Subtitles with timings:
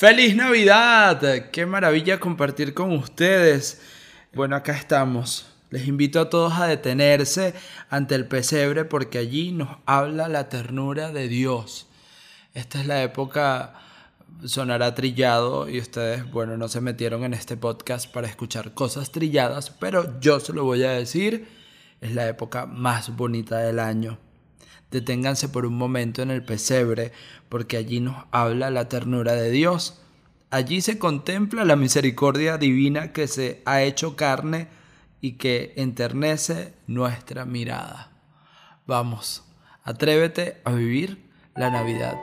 [0.00, 1.50] ¡Feliz Navidad!
[1.52, 3.82] ¡Qué maravilla compartir con ustedes!
[4.32, 5.52] Bueno, acá estamos.
[5.68, 7.52] Les invito a todos a detenerse
[7.90, 11.86] ante el pesebre porque allí nos habla la ternura de Dios.
[12.54, 13.74] Esta es la época,
[14.46, 19.68] sonará trillado y ustedes, bueno, no se metieron en este podcast para escuchar cosas trilladas,
[19.68, 21.46] pero yo se lo voy a decir,
[22.00, 24.29] es la época más bonita del año.
[24.90, 27.12] Deténganse por un momento en el pesebre,
[27.48, 30.00] porque allí nos habla la ternura de Dios.
[30.50, 34.66] Allí se contempla la misericordia divina que se ha hecho carne
[35.20, 38.10] y que enternece nuestra mirada.
[38.84, 39.44] Vamos,
[39.84, 41.22] atrévete a vivir
[41.54, 42.16] la Navidad.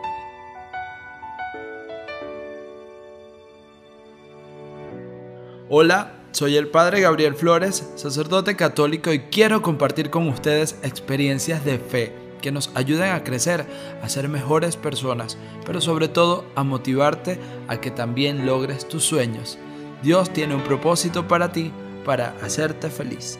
[5.69, 11.79] Hola, soy el Padre Gabriel Flores, sacerdote católico y quiero compartir con ustedes experiencias de
[11.79, 13.65] fe que nos ayuden a crecer,
[14.01, 19.57] a ser mejores personas, pero sobre todo a motivarte a que también logres tus sueños.
[20.03, 21.71] Dios tiene un propósito para ti,
[22.05, 23.39] para hacerte feliz.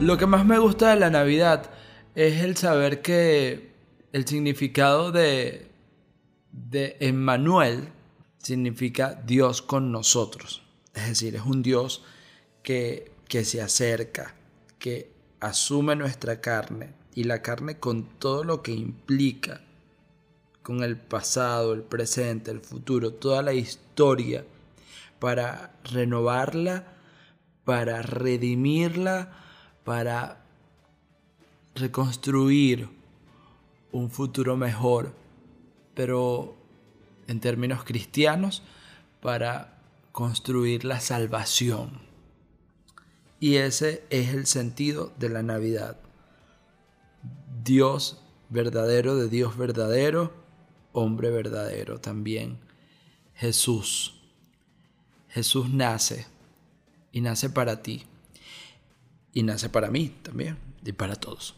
[0.00, 1.70] Lo que más me gusta de la Navidad
[2.14, 3.72] es el saber que
[4.12, 5.68] el significado de,
[6.52, 7.88] de Emmanuel
[8.38, 10.62] significa Dios con nosotros.
[10.94, 12.04] Es decir, es un Dios
[12.62, 14.34] que, que se acerca,
[14.78, 15.13] que
[15.44, 19.60] asume nuestra carne y la carne con todo lo que implica,
[20.62, 24.46] con el pasado, el presente, el futuro, toda la historia,
[25.18, 26.84] para renovarla,
[27.64, 29.32] para redimirla,
[29.84, 30.40] para
[31.74, 32.88] reconstruir
[33.92, 35.14] un futuro mejor,
[35.94, 36.56] pero
[37.26, 38.62] en términos cristianos,
[39.20, 39.78] para
[40.12, 42.13] construir la salvación.
[43.40, 45.98] Y ese es el sentido de la Navidad.
[47.62, 50.32] Dios verdadero de Dios verdadero,
[50.92, 52.58] hombre verdadero también.
[53.34, 54.14] Jesús.
[55.28, 56.26] Jesús nace
[57.12, 58.04] y nace para ti.
[59.32, 61.56] Y nace para mí también y para todos.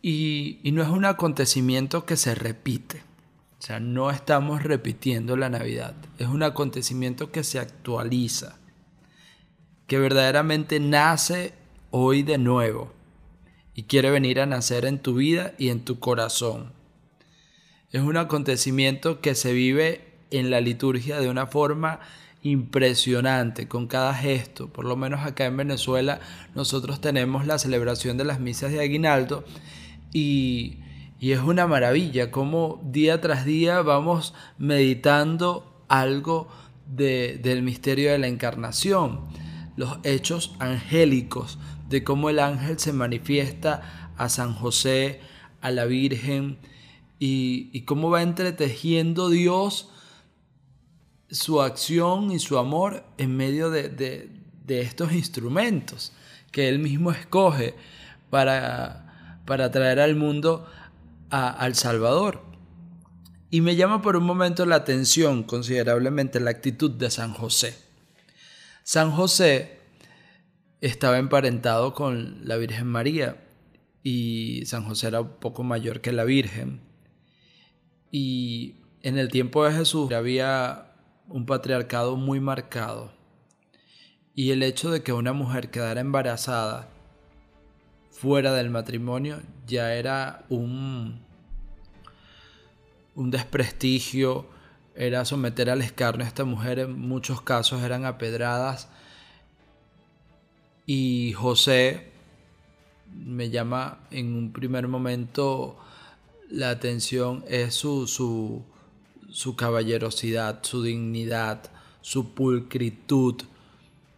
[0.00, 3.02] Y, no es un acontecimiento que se repite.
[3.58, 5.96] O sea, no estamos repitiendo la Navidad.
[6.18, 8.58] Es un acontecimiento que se actualiza
[9.86, 11.54] que verdaderamente nace
[11.90, 12.92] hoy de nuevo
[13.74, 16.72] y quiere venir a nacer en tu vida y en tu corazón.
[17.92, 22.00] Es un acontecimiento que se vive en la liturgia de una forma
[22.42, 24.68] impresionante con cada gesto.
[24.68, 26.20] Por lo menos acá en Venezuela
[26.54, 29.44] nosotros tenemos la celebración de las misas de aguinaldo
[30.12, 30.78] y,
[31.20, 36.46] es una maravilla como día tras día vamos meditando algo
[36.86, 39.22] del misterio de la encarnación
[39.76, 45.20] los hechos angélicos de cómo el ángel se manifiesta a San José,
[45.60, 46.58] a la Virgen,
[47.18, 49.90] y, cómo va entretejiendo Dios
[51.30, 54.30] su acción y su amor en medio de,
[54.68, 56.12] estos instrumentos
[56.52, 57.74] que Él mismo escoge
[58.30, 60.66] para, para traer al mundo
[61.30, 62.42] al Salvador.
[63.50, 67.85] Y me llama por un momento la atención considerablemente la actitud de San José.
[68.86, 69.80] San José
[70.80, 73.44] estaba emparentado con la Virgen María
[74.04, 76.82] y San José era un poco mayor que la Virgen.
[78.12, 80.92] Y en el tiempo de Jesús había
[81.26, 83.12] un patriarcado muy marcado.
[84.36, 86.88] Y el hecho de que una mujer quedara embarazada
[88.12, 91.26] fuera del matrimonio ya era un,
[93.16, 94.48] un desprestigio,
[94.96, 98.88] era someter al escarnio a esta mujer, en muchos casos eran apedradas.
[100.86, 102.10] Y José
[103.12, 105.76] me llama en un primer momento
[106.48, 108.62] la atención, es su, su,
[109.30, 111.70] su caballerosidad, su dignidad,
[112.00, 113.42] su pulcritud,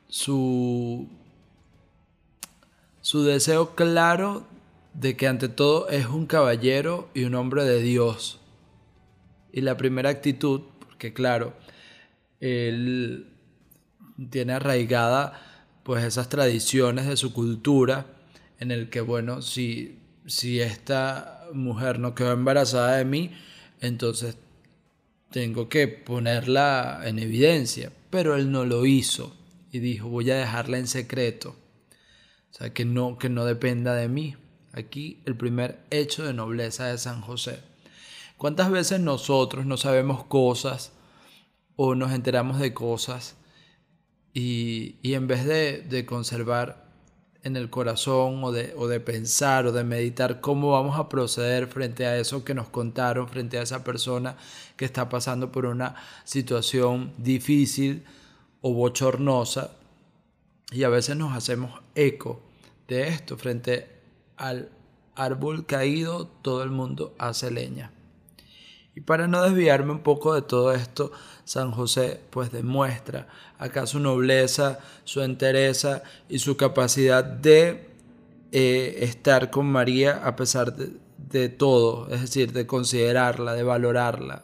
[0.09, 1.09] su,
[3.01, 4.45] su deseo claro
[4.95, 8.41] de que ante todo es un caballero y un hombre de Dios
[9.53, 11.55] y la primera actitud, porque claro,
[12.41, 13.27] él
[14.31, 15.41] tiene arraigada
[15.83, 18.07] pues esas tradiciones de su cultura
[18.59, 23.33] en el que bueno, si, si esta mujer no quedó embarazada de mí,
[23.81, 24.37] entonces
[25.31, 27.93] tengo que ponerla en evidencia.
[28.11, 29.37] Pero él no lo hizo
[29.71, 31.57] y dijo, voy a dejarla en secreto.
[32.51, 34.37] O sea, que no, que no dependa de mí.
[34.73, 37.61] Aquí el primer hecho de nobleza de San José.
[38.39, 40.93] ¿Cuántas veces nosotros no sabemos cosas
[41.75, 43.35] o nos enteramos de cosas
[44.33, 46.87] y, en vez de, conservar
[47.43, 51.67] en el corazón o de, o de pensar o de meditar cómo vamos a proceder
[51.67, 54.37] frente a eso que nos contaron, frente a esa persona
[54.77, 58.05] que está pasando por una situación difícil
[58.61, 59.73] o bochornosa.
[60.71, 62.41] Y a veces nos hacemos eco
[62.87, 63.89] de esto frente
[64.37, 64.69] al
[65.17, 67.98] árbol caído, todo el mundo hace leña.
[68.99, 71.13] Y para no desviarme un poco de todo esto,
[71.45, 77.91] San José pues demuestra acá su nobleza, su entereza y su capacidad de
[78.51, 84.43] eh, estar con María a pesar de, de todo, es decir, de considerarla, de valorarla.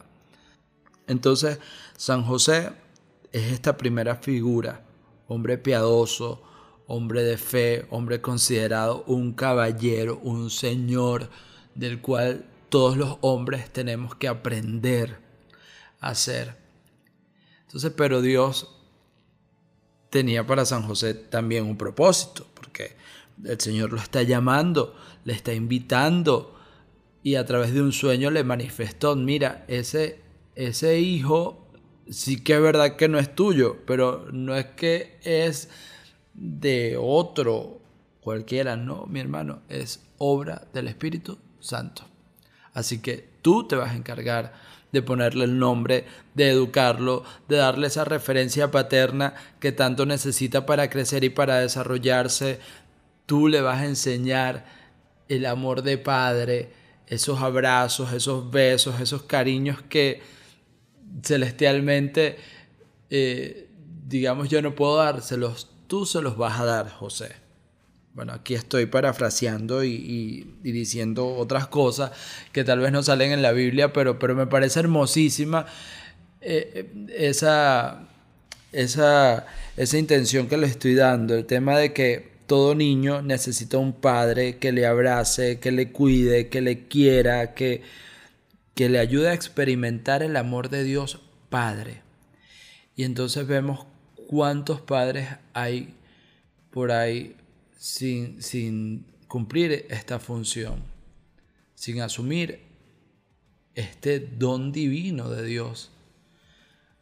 [1.05, 1.59] Entonces,
[1.97, 2.69] San José
[3.33, 4.85] es esta primera figura,
[5.27, 6.41] hombre piadoso,
[6.87, 11.29] hombre de fe, hombre considerado un caballero, un señor,
[11.73, 12.45] del cual
[12.75, 15.17] todos los hombres tenemos que aprender
[16.01, 16.57] a ser.
[17.61, 18.67] Entonces, pero Dios
[20.09, 22.97] tenía para San José también un propósito, porque
[23.45, 24.93] el Señor lo está llamando,
[25.23, 26.53] le está invitando
[27.23, 30.19] y a través de un sueño le manifestó, mira, ese,
[30.55, 31.69] ese hijo
[32.09, 35.69] sí que es verdad que no es tuyo, pero no es que es
[36.33, 37.79] de otro
[38.19, 42.14] cualquiera, no, mi hermano, es obra del Espíritu Santo.
[42.75, 44.53] Así que tú te vas a encargar
[44.91, 46.05] de ponerle el nombre,
[46.35, 52.59] de educarlo, de darle esa referencia paterna que tanto necesita para crecer y para desarrollarse.
[53.25, 54.65] Tú le vas a enseñar
[55.27, 56.71] el amor de padre,
[57.07, 60.21] esos abrazos, esos besos, esos cariños que
[61.23, 62.37] celestialmente,
[63.09, 63.69] eh,
[64.05, 67.44] digamos, yo no puedo dárselos, tú se los vas a dar, José.
[68.15, 72.11] Bueno, aquí estoy parafraseando y, diciendo otras cosas
[72.53, 75.65] que tal vez no salen en la Biblia, pero, pero me parece hermosísima
[76.39, 78.07] eh, esa,
[78.71, 79.45] esa,
[79.75, 84.59] esa intención que le estoy dando, el tema de que todo niño necesita un padre
[84.59, 87.81] que le abrace, que le cuide, que le quiera, que,
[88.75, 91.19] que le ayude a experimentar el amor de Dios
[91.49, 92.01] Padre.
[92.95, 93.85] Y entonces vemos
[94.27, 95.95] cuántos padres hay
[96.71, 97.35] por ahí
[97.75, 100.75] sin, cumplir esta función,
[101.73, 102.61] sin asumir
[103.73, 105.91] este don divino de Dios.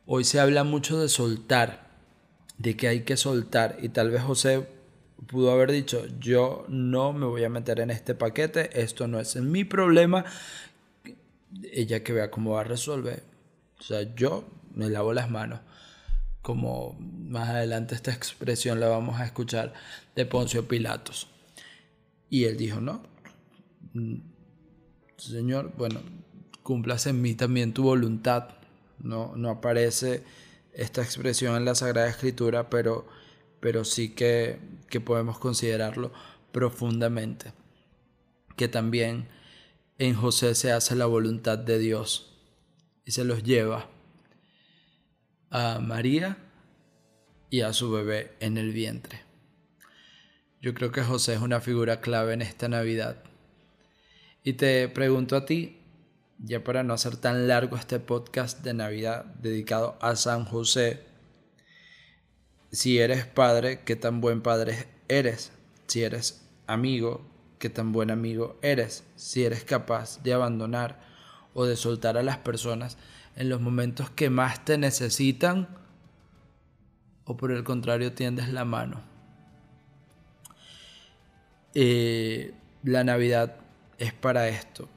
[0.05, 1.91] Hoy se habla mucho de soltar,
[2.57, 4.67] de que hay que soltar, y tal vez José
[5.27, 9.35] pudo haber dicho, yo no me voy a meter en este paquete, esto no es
[9.35, 10.25] mi problema,
[11.71, 13.23] ella que vea cómo va a resolver.
[13.79, 15.59] O sea, yo me lavo las manos
[16.43, 19.73] como más adelante esta expresión la vamos a escuchar
[20.15, 21.27] de Poncio Pilatos.
[22.29, 23.01] Y él dijo, no,
[25.17, 26.01] Señor, bueno,
[26.61, 28.49] cumplas en mí también tu voluntad.
[28.99, 30.23] No, no aparece
[30.73, 33.07] esta expresión en la Sagrada Escritura, pero,
[33.61, 36.11] pero sí que, que podemos considerarlo
[36.51, 37.53] profundamente.
[38.57, 39.29] Que también
[39.97, 42.35] en José se hace la voluntad de Dios
[43.05, 43.92] y se los lleva
[45.53, 46.35] a María
[47.51, 49.21] y a su bebé en el vientre.
[50.63, 53.17] Yo creo que José es una figura clave en esta Navidad.
[54.43, 55.77] Y te pregunto a ti,
[56.39, 61.03] ya para no hacer tan largo este podcast de Navidad dedicado a San José,
[62.71, 65.51] si eres padre, ¿qué tan buen padre eres?
[65.85, 67.23] Si eres amigo,
[67.59, 69.03] ¿qué tan buen amigo eres?
[69.15, 70.99] Si eres capaz de abandonar
[71.53, 72.97] o de soltar a las personas
[73.35, 75.67] en los momentos que más te necesitan
[77.25, 79.01] o por el contrario tiendes la mano.
[81.73, 83.55] Eh, la Navidad
[83.97, 84.87] es para esto,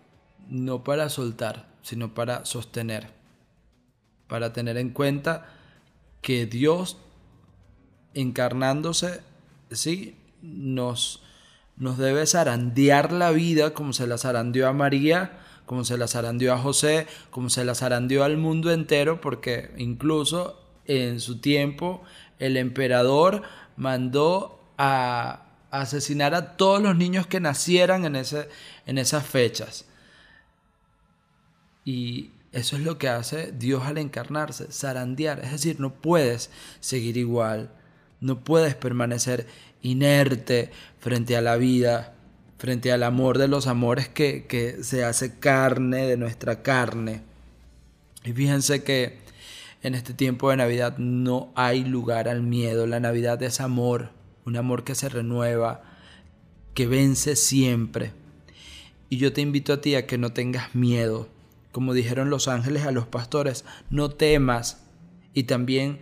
[0.49, 3.09] no para soltar, sino para sostener,
[4.27, 5.47] para tener en cuenta
[6.21, 6.99] que Dios
[8.15, 9.21] encarnándose,
[9.71, 11.23] sí, nos,
[11.77, 16.55] nos debe zarandear la vida como se la zarandeó a María, como se las zarandeó
[16.55, 22.03] a José, como se las zarandeó al mundo entero, porque incluso en su tiempo
[22.39, 23.43] el emperador
[23.77, 28.49] mandó a asesinar a todos los niños que nacieran en, ese,
[28.87, 29.87] en esas fechas.
[31.85, 35.41] Y eso es lo que hace Dios al encarnarse, zarandear.
[35.41, 37.71] Es decir, no puedes seguir igual,
[38.21, 39.47] no puedes permanecer
[39.83, 42.16] inerte frente a la vida,
[42.59, 47.23] frente al amor de los amores que, se hace carne de nuestra carne.
[48.25, 49.19] Y fíjense que
[49.83, 52.87] en este tiempo de Navidad no hay lugar al miedo.
[52.87, 54.11] La Navidad es amor,
[54.45, 55.83] un amor que se renueva,
[56.75, 58.13] que vence siempre.
[59.09, 61.29] Y yo te invito a ti a que no tengas miedo.
[61.71, 64.83] Como dijeron los ángeles a los pastores, no temas.
[65.35, 66.01] Y también,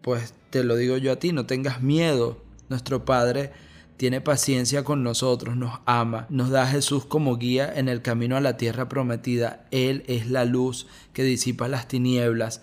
[0.00, 2.42] pues te lo digo yo a ti, no tengas miedo.
[2.68, 3.52] Nuestro Padre
[4.00, 8.34] tiene paciencia con nosotros, nos ama, nos da a Jesús como guía en el camino
[8.34, 9.66] a la tierra prometida.
[9.72, 12.62] Él es la luz que disipa las tinieblas,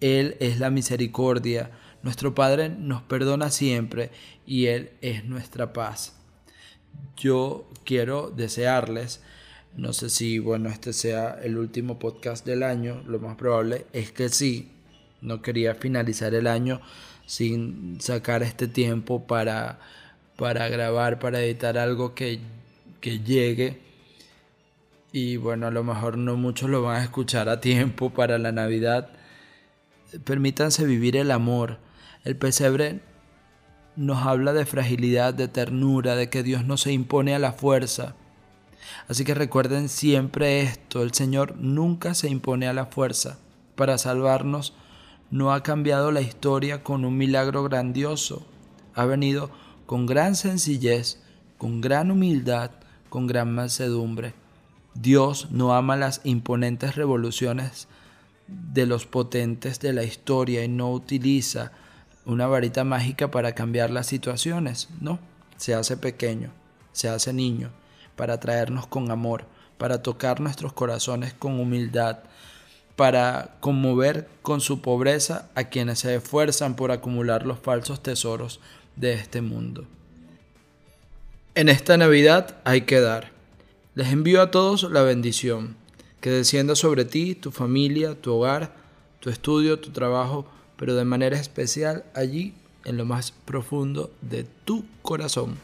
[0.00, 1.72] Él es la misericordia.
[2.04, 4.12] Nuestro Padre nos perdona siempre
[4.46, 6.14] y Él es nuestra paz.
[7.16, 9.24] Yo quiero desearles,
[9.76, 14.12] no sé si bueno este sea el último podcast del año, lo más probable es
[14.12, 14.70] que sí.
[15.20, 16.80] No quería finalizar el año
[17.26, 19.80] sin sacar este tiempo para,
[20.36, 22.40] para grabar, para editar algo que,
[23.00, 23.80] que llegue.
[25.12, 28.52] Y bueno, a lo mejor no muchos lo van a escuchar a tiempo para la
[28.52, 29.10] Navidad.
[30.24, 31.78] Permítanse vivir el amor.
[32.24, 33.00] El pesebre
[33.96, 38.14] nos habla de fragilidad, de ternura, de que Dios no se impone a la fuerza.
[39.08, 43.38] Así que recuerden siempre esto, el Señor nunca se impone a la fuerza.
[43.74, 44.74] Para salvarnos
[45.30, 48.46] no ha cambiado la historia con un milagro grandioso.
[48.94, 49.50] Ha venido
[49.86, 51.18] con gran sencillez,
[51.58, 52.72] con gran humildad,
[53.08, 54.34] con gran mansedumbre.
[54.94, 57.88] Dios no ama las imponentes revoluciones
[58.48, 61.72] de los potentes de la historia y no utiliza
[62.24, 64.88] una varita mágica para cambiar las situaciones.
[65.00, 65.18] No,
[65.56, 66.50] se hace pequeño,
[66.92, 67.70] se hace niño,
[68.16, 69.44] para traernos con amor,
[69.78, 72.20] para tocar nuestros corazones con humildad,
[72.96, 78.60] para conmover con su pobreza a quienes se esfuerzan por acumular los falsos tesoros
[78.96, 79.86] de este mundo.
[81.54, 83.32] En esta Navidad hay que dar.
[83.94, 85.76] Les envío a todos la bendición,
[86.20, 88.74] que descienda sobre ti, tu familia, tu hogar,
[89.20, 94.84] tu estudio, tu trabajo, pero de manera especial allí en lo más profundo de tu
[95.02, 95.56] corazón.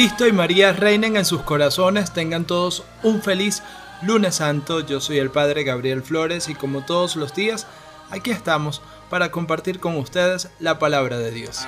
[0.00, 3.62] Cristo y María reinen en sus corazones, tengan todos un feliz
[4.00, 4.80] lunes santo.
[4.80, 7.66] Yo soy el Padre Gabriel Flores y como todos los días,
[8.08, 8.80] aquí estamos
[9.10, 11.66] para compartir con ustedes la palabra de Dios.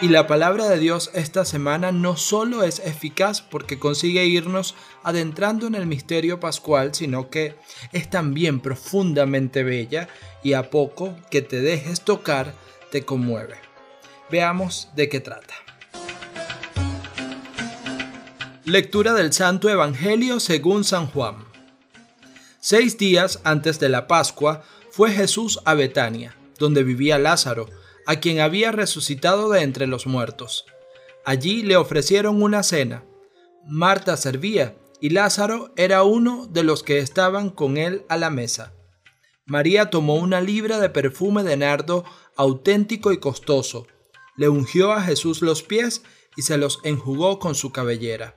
[0.00, 5.66] Y la palabra de Dios esta semana no solo es eficaz porque consigue irnos adentrando
[5.66, 7.56] en el misterio pascual, sino que
[7.92, 10.08] es también profundamente bella
[10.42, 12.54] y a poco que te dejes tocar
[12.90, 13.71] te conmueve.
[14.32, 15.52] Veamos de qué trata.
[18.64, 21.44] Lectura del Santo Evangelio según San Juan.
[22.58, 27.68] Seis días antes de la Pascua fue Jesús a Betania, donde vivía Lázaro,
[28.06, 30.64] a quien había resucitado de entre los muertos.
[31.26, 33.04] Allí le ofrecieron una cena.
[33.66, 38.72] Marta servía y Lázaro era uno de los que estaban con él a la mesa.
[39.44, 43.86] María tomó una libra de perfume de nardo auténtico y costoso,
[44.42, 46.02] le ungió a Jesús los pies
[46.36, 48.34] y se los enjugó con su cabellera.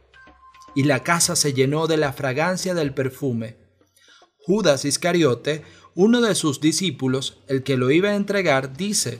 [0.75, 3.57] Y la casa se llenó de la fragancia del perfume.
[4.37, 5.63] Judas Iscariote,
[5.95, 9.19] uno de sus discípulos, el que lo iba a entregar, dice,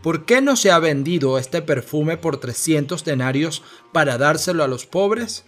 [0.00, 4.86] ¿Por qué no se ha vendido este perfume por trescientos denarios para dárselo a los
[4.86, 5.44] pobres?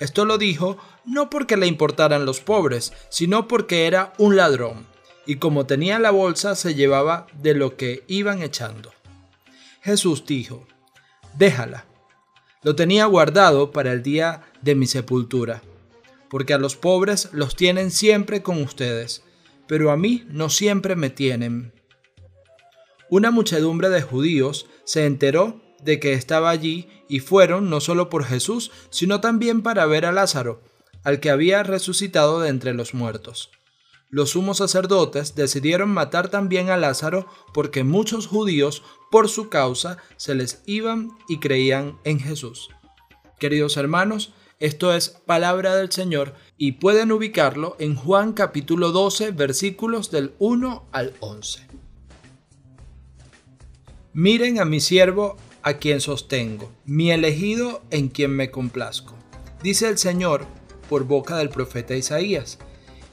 [0.00, 4.88] Esto lo dijo no porque le importaran los pobres, sino porque era un ladrón,
[5.24, 8.92] y como tenía la bolsa se llevaba de lo que iban echando.
[9.80, 10.66] Jesús dijo,
[11.36, 11.86] déjala.
[12.62, 15.62] Lo tenía guardado para el día de mi sepultura,
[16.28, 19.22] porque a los pobres los tienen siempre con ustedes,
[19.68, 21.72] pero a mí no siempre me tienen.
[23.10, 28.24] Una muchedumbre de judíos se enteró de que estaba allí y fueron no solo por
[28.24, 30.62] Jesús, sino también para ver a Lázaro,
[31.04, 33.50] al que había resucitado de entre los muertos.
[34.10, 40.34] Los sumos sacerdotes decidieron matar también a Lázaro porque muchos judíos por su causa se
[40.34, 42.70] les iban y creían en Jesús.
[43.38, 50.10] Queridos hermanos, esto es palabra del Señor y pueden ubicarlo en Juan capítulo 12 versículos
[50.10, 51.66] del 1 al 11.
[54.14, 59.14] Miren a mi siervo a quien sostengo, mi elegido en quien me complazco.
[59.62, 60.46] Dice el Señor
[60.88, 62.58] por boca del profeta Isaías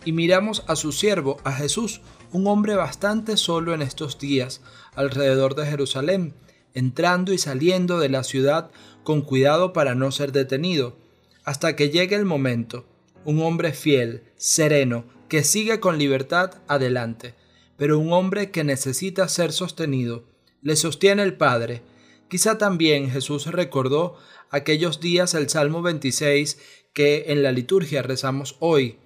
[0.05, 4.62] y miramos a su siervo, a Jesús, un hombre bastante solo en estos días,
[4.95, 6.33] alrededor de Jerusalén,
[6.74, 8.69] entrando y saliendo de la ciudad
[9.03, 10.95] con cuidado para no ser detenido,
[11.43, 12.85] hasta que llegue el momento,
[13.25, 17.33] un hombre fiel, sereno, que sigue con libertad adelante,
[17.77, 20.24] pero un hombre que necesita ser sostenido,
[20.62, 21.81] le sostiene el Padre.
[22.29, 24.17] Quizá también Jesús recordó
[24.50, 26.59] aquellos días el Salmo 26
[26.93, 28.97] que en la liturgia rezamos hoy,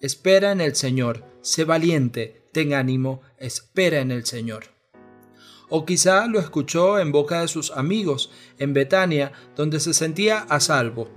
[0.00, 4.66] Espera en el Señor, sé valiente, ten ánimo, espera en el Señor.
[5.68, 10.60] O quizá lo escuchó en boca de sus amigos en Betania, donde se sentía a
[10.60, 11.08] salvo.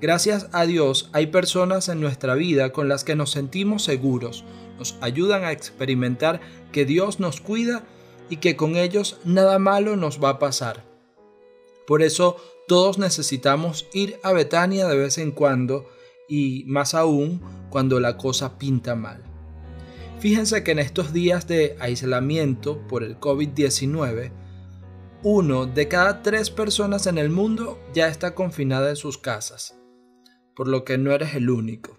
[0.00, 4.44] Gracias a Dios hay personas en nuestra vida con las que nos sentimos seguros,
[4.78, 6.40] nos ayudan a experimentar
[6.70, 7.84] que Dios nos cuida
[8.28, 10.84] y que con ellos nada malo nos va a pasar.
[11.86, 12.36] Por eso
[12.68, 15.88] todos necesitamos ir a Betania de vez en cuando
[16.28, 17.40] y más aún
[17.76, 19.22] cuando la cosa pinta mal.
[20.18, 24.32] Fíjense que en estos días de aislamiento por el COVID-19,
[25.22, 29.78] uno de cada tres personas en el mundo ya está confinada en sus casas,
[30.54, 31.98] por lo que no eres el único.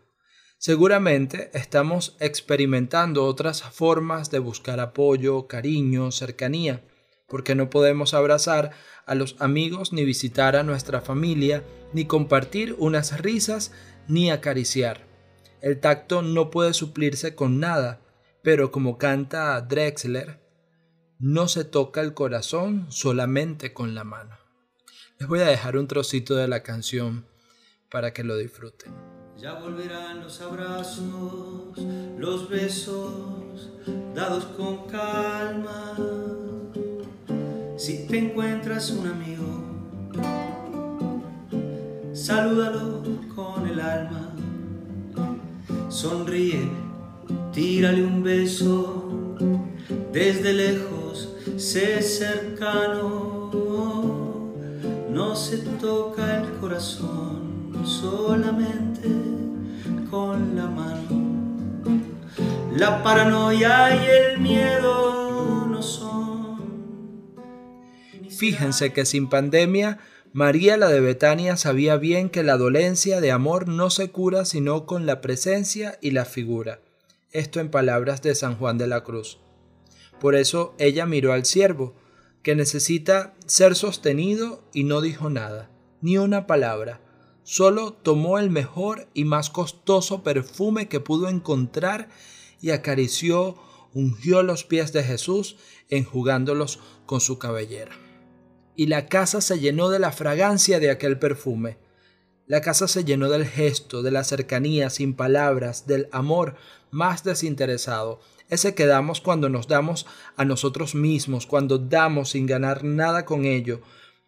[0.58, 6.88] Seguramente estamos experimentando otras formas de buscar apoyo, cariño, cercanía,
[7.28, 8.72] porque no podemos abrazar
[9.06, 13.72] a los amigos ni visitar a nuestra familia, ni compartir unas risas,
[14.08, 15.07] ni acariciar.
[15.62, 18.00] El tacto no puede suplirse con nada,
[18.44, 20.40] pero como canta Drexler,
[21.20, 24.38] no se toca el corazón solamente con la mano.
[25.20, 27.26] Les voy a dejar un trocito de la canción
[27.90, 28.94] para que lo disfruten.
[29.36, 31.78] Ya volverán los abrazos,
[32.18, 33.72] los besos,
[34.14, 35.96] dados con calma.
[37.78, 39.64] Si te encuentras un amigo,
[42.14, 43.04] salúdalo
[43.36, 44.27] con el alma.
[45.90, 46.70] Sonríe,
[47.54, 49.36] tírale un beso,
[50.12, 53.52] desde lejos, sé cercano.
[55.10, 59.10] No se toca el corazón solamente
[60.12, 61.28] con la mano.
[62.76, 66.58] La paranoia y el miedo no son.
[68.30, 70.00] Fíjense que sin pandemia,
[70.38, 74.86] María la de Betania sabía bien que la dolencia de amor no se cura sino
[74.86, 76.80] con la presencia y la figura.
[77.32, 79.40] Esto en palabras de San Juan de la Cruz.
[80.20, 81.96] Por eso ella miró al siervo,
[82.44, 87.02] que necesita ser sostenido y no dijo nada, ni una palabra
[87.42, 92.10] Solo tomó el mejor y más costoso perfume que pudo encontrar
[92.62, 93.56] y acarició,
[93.92, 95.56] ungió los pies de Jesús,
[95.90, 98.07] enjugándolos con su cabellera.
[98.78, 101.78] Y la casa se llenó de la fragancia de aquel perfume.
[102.46, 106.56] La casa se llenó del gesto, de la cercanía, sin palabras, del amor
[106.92, 110.06] más desinteresado, ese que damos cuando nos damos
[110.38, 113.82] a nosotros mismos, cuando damos sin ganar nada con ello,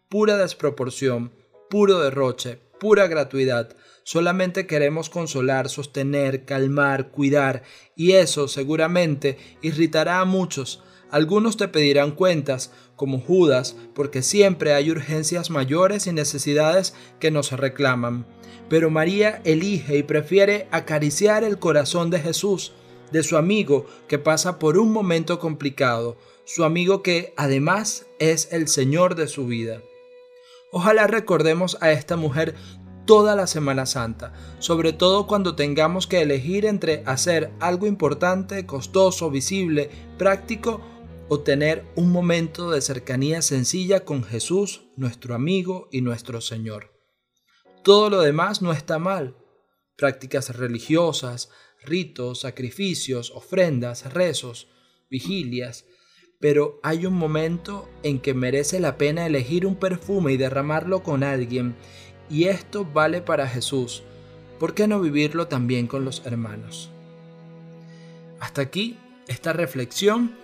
[0.08, 1.32] pura desproporción,
[1.70, 3.76] puro derroche, pura gratuidad.
[4.02, 7.62] Solamente queremos consolar, sostener, calmar, cuidar,
[7.94, 10.82] y eso seguramente irritará a muchos.
[11.10, 17.52] Algunos te pedirán cuentas, como Judas, porque siempre hay urgencias mayores y necesidades que nos
[17.52, 18.26] reclaman.
[18.68, 22.72] Pero María elige y prefiere acariciar el corazón de Jesús,
[23.10, 28.68] de su amigo que pasa por un momento complicado, su amigo que además es el
[28.68, 29.82] Señor de su vida.
[30.72, 32.54] Ojalá recordemos a esta mujer
[33.04, 39.30] toda la Semana Santa, sobre todo cuando tengamos que elegir entre hacer algo importante, costoso,
[39.30, 40.80] visible, práctico
[41.32, 46.92] o tener un momento de cercanía sencilla con Jesús, nuestro amigo y nuestro Señor.
[47.84, 49.36] Todo lo demás no está mal.
[49.96, 51.50] Prácticas religiosas,
[51.84, 54.66] ritos, sacrificios, ofrendas, rezos,
[55.08, 55.84] vigilias,
[56.40, 61.22] pero hay un momento en que merece la pena elegir un perfume y derramarlo con
[61.22, 61.76] alguien,
[62.28, 64.02] y esto vale para Jesús.
[64.58, 66.90] ¿Por qué no vivirlo también con los hermanos?
[68.40, 70.34] Hasta aquí esta reflexión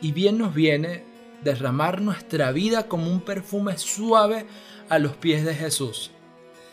[0.00, 1.04] y bien nos viene
[1.42, 4.46] derramar nuestra vida como un perfume suave
[4.88, 6.10] a los pies de Jesús.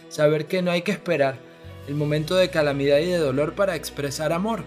[0.09, 1.37] Saber que no hay que esperar
[1.87, 4.63] el momento de calamidad y de dolor para expresar amor.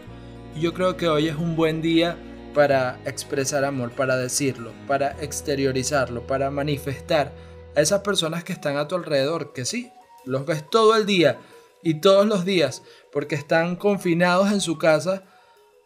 [0.56, 2.16] yo creo que hoy es un buen día
[2.54, 7.32] para expresar amor, para decirlo, para exteriorizarlo, para manifestar
[7.74, 9.90] a esas personas que están a tu alrededor, que sí,
[10.24, 11.38] los ves todo el día
[11.82, 15.24] y todos los días, porque están confinados en su casa,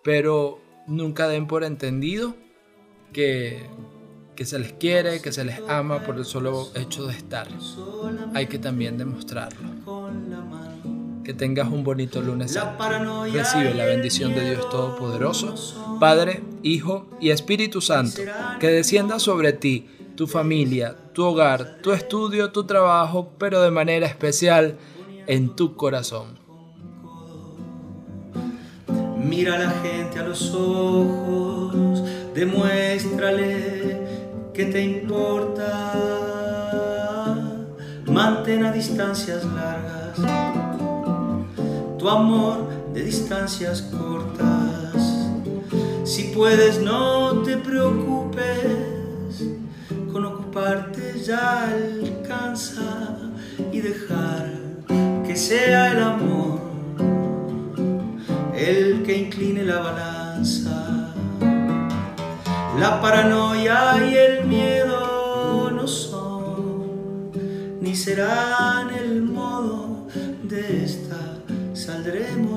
[0.04, 2.34] pero nunca den por entendido
[3.12, 3.66] que,
[4.36, 7.48] que se les quiere, que se les ama por el solo hecho de estar.
[8.34, 9.68] Hay que también demostrarlo.
[11.24, 12.58] Que tengas un bonito lunes.
[13.32, 18.22] Recibe la bendición de Dios Todopoderoso, Padre, Hijo y Espíritu Santo,
[18.60, 24.06] que descienda sobre ti, tu familia, tu hogar, tu estudio, tu trabajo, pero de manera
[24.06, 24.76] especial
[25.26, 26.38] en tu corazón.
[29.22, 31.74] Mira a la gente a los ojos,
[32.38, 33.98] demuéstrale
[34.54, 35.70] que te importa.
[38.06, 40.18] Mantén a distancias largas
[41.98, 45.02] tu amor de distancias cortas.
[46.04, 49.42] Si puedes no te preocupes,
[50.12, 53.18] con ocuparte ya alcanza
[53.72, 54.46] y dejar
[55.26, 56.60] que sea el amor
[58.54, 60.17] el que incline la balanza.
[62.78, 67.32] La paranoia y el miedo no son,
[67.80, 70.06] ni serán el modo
[70.44, 71.42] de esta,
[71.74, 72.47] saldremos.